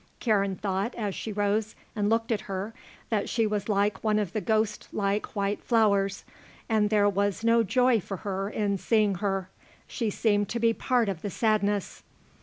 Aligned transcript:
Karen 0.19 0.55
thought, 0.55 0.95
as 0.95 1.13
she 1.13 1.31
rose, 1.31 1.75
and 1.95 2.09
looked 2.09 2.31
at 2.31 2.41
her, 2.49 2.73
that 3.11 3.29
she 3.29 3.45
was 3.45 3.69
like 3.69 4.03
one 4.03 4.17
of 4.17 4.33
the 4.33 4.41
ghost 4.41 4.87
like 4.91 5.35
white 5.35 5.63
flowers. 5.63 6.25
And 6.67 6.89
there 6.89 7.07
was 7.07 7.43
no 7.43 7.61
joy 7.61 7.99
for 7.99 8.17
her 8.25 8.49
in 8.49 8.79
seeing 8.79 9.13
her. 9.19 9.51
She 9.85 10.09
seemed 10.09 10.49
to 10.49 10.59
be 10.59 10.73
part 10.73 11.07
of 11.07 11.21
the 11.21 11.29
sadness. 11.29 12.01